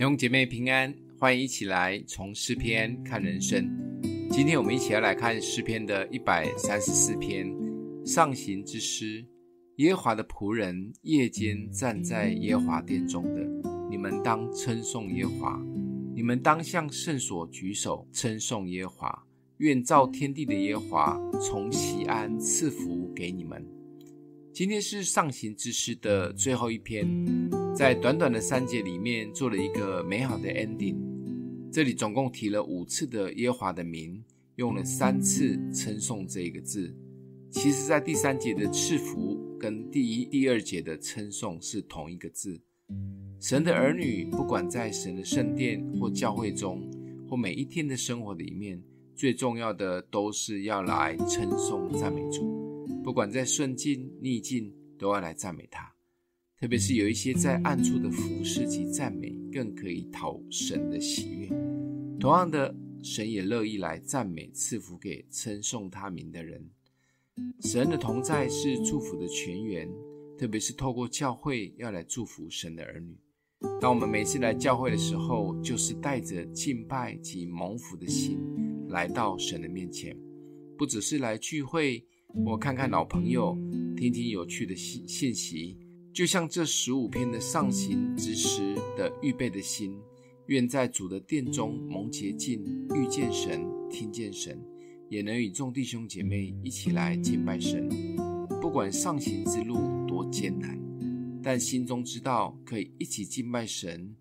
[0.00, 3.70] 弟兄姐妹平安，欢迎一起来从诗篇看人生。
[4.30, 7.46] 今天我们一起要来看诗篇的一百三十四篇，
[8.02, 9.22] 上行之诗。
[9.76, 13.46] 耶和华的仆人，夜间站在耶和华殿中的，
[13.90, 15.62] 你们当称颂耶和华。
[16.14, 19.26] 你们当向圣所举手，称颂耶和华。
[19.58, 23.62] 愿造天地的耶和华从西安赐福给你们。
[24.52, 27.08] 今天是上行之诗的最后一篇，
[27.74, 30.96] 在短短的三节里面做了一个美好的 ending。
[31.72, 34.22] 这里总共提了五次的耶华的名，
[34.56, 36.92] 用了三次称颂这一个字。
[37.48, 42.60] 其实，在第三节的赐福跟第一、第二节的称颂是同一个字。
[43.40, 46.90] 神的儿女不管在神的圣殿或教会中，
[47.28, 48.82] 或每一天的生活里面，
[49.14, 52.49] 最重要的都是要来称颂赞美主。
[53.10, 55.92] 不管在顺境逆境，都要来赞美他。
[56.60, 61.48] 特别是有一些在暗处的服侍及赞美，更可以讨神的喜悦。
[62.20, 62.72] 同样的，
[63.02, 66.64] 神也乐意来赞美赐福给称颂他名的人。
[67.58, 69.90] 神的同在是祝福的泉源，
[70.38, 73.18] 特别是透过教会要来祝福神的儿女。
[73.80, 78.38] 当我们每次来教会的时候，就是带着敬拜及蒙福的心
[78.88, 80.16] 来到神的面前，
[80.78, 82.06] 不只是来聚会。
[82.34, 83.56] 我看看老朋友，
[83.96, 85.76] 听听有趣的信信息，
[86.12, 89.98] 就像这十五篇的上行之诗的预备的心，
[90.46, 92.62] 愿在主的殿中蒙洁净，
[92.94, 94.58] 遇见神，听见神，
[95.08, 97.88] 也能与众弟兄姐妹一起来敬拜神。
[98.60, 100.78] 不管上行之路多艰难，
[101.42, 104.14] 但心中知道可以一起敬拜神，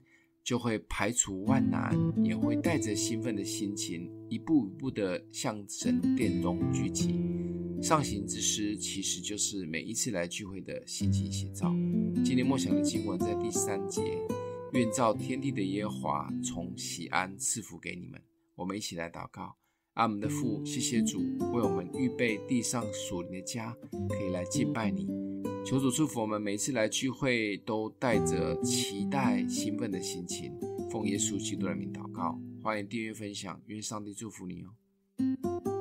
[0.44, 7.14] 就会排除万难，也会带着兴奋的心情，一步一步的向神殿中聚集。
[7.82, 11.74] 上行之诗其实就是每一次来聚会的心情写照。
[12.24, 14.02] 今天默想的经文在第三节，
[14.74, 18.22] 愿造天地的耶和华从喜安赐福给你们。
[18.56, 19.56] 我们一起来祷告：
[19.94, 21.20] 阿们的父，谢谢主
[21.54, 23.76] 为我们预备地上属灵的家，
[24.10, 25.08] 可以来敬拜你。
[25.66, 30.54] 求主祝福我们每次来聚会都带着期待、兴奋的心情。
[30.92, 35.79] 奉耶稣基督的名祷告，欢迎订阅分享，愿上帝祝福你哦。